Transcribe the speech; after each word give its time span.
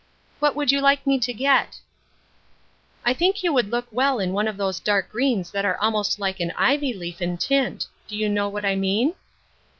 "What 0.39 0.55
would 0.55 0.71
you 0.71 0.81
like 0.81 1.05
me 1.05 1.19
to 1.19 1.31
get?"" 1.31 1.77
I 3.05 3.13
think 3.13 3.43
you 3.43 3.53
would 3.53 3.69
look 3.69 3.87
well 3.91 4.17
in 4.17 4.33
one 4.33 4.47
of 4.47 4.57
those 4.57 4.79
dark 4.79 5.11
greens 5.11 5.51
that 5.51 5.63
are 5.63 5.77
almost 5.77 6.17
like 6.19 6.39
an 6.39 6.49
ivy 6.57 6.91
leaf 6.91 7.21
in 7.21 7.37
tint. 7.37 7.85
Do 8.07 8.17
you 8.17 8.27
know 8.27 8.49
what 8.49 8.65
I 8.65 8.75
mean 8.75 9.13